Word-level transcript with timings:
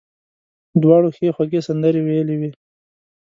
دواړو 0.81 1.09
ښې 1.15 1.29
خوږې 1.35 1.61
سندرې 1.67 2.01
ویلې 2.07 2.35
وې. 2.39 2.49